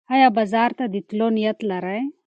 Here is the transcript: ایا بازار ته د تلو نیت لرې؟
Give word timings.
ایا 0.13 0.27
بازار 0.37 0.69
ته 0.77 0.85
د 0.93 0.95
تلو 1.07 1.27
نیت 1.35 1.59
لرې؟ 1.69 1.99